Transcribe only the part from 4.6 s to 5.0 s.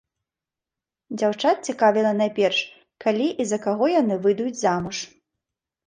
замуж.